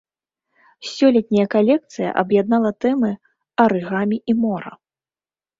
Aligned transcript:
Сёлетняя 0.93 1.43
калекцыя 1.55 2.09
аб'яднала 2.21 2.71
тэмы 2.87 3.11
арыгамі 3.67 4.17
і 4.35 4.39
мора. 4.43 4.73